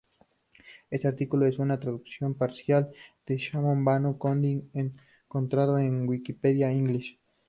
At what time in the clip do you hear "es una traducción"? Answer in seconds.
1.45-2.33